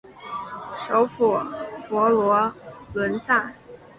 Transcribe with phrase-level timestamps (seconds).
[0.75, 1.37] 首府
[1.87, 2.51] 佛罗
[2.95, 3.53] 伦萨。